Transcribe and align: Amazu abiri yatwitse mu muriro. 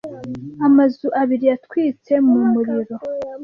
Amazu 0.67 1.07
abiri 1.21 1.45
yatwitse 1.51 2.13
mu 2.27 2.35
muriro. 2.51 2.95